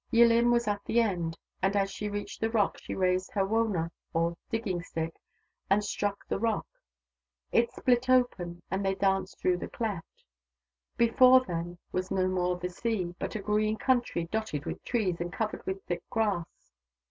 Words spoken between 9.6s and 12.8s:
cleft. Before them was no more the